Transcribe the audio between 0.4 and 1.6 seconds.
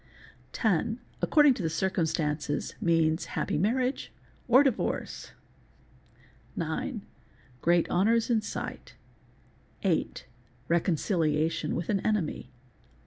Ten—according